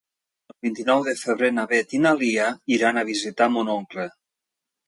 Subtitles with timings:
[0.51, 2.47] El vint-i-nou de febrer na Beth i na Lia
[2.79, 4.09] iran a visitar mon oncle.